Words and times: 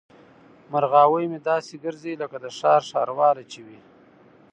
مرغاوۍ 0.71 1.25
مې 1.31 1.39
داسې 1.49 1.73
ګرځي 1.83 2.13
لکه 2.21 2.37
د 2.43 2.45
ښار 2.57 2.81
ښارواله 2.91 3.43
چې 3.51 3.59
وي. 3.65 3.79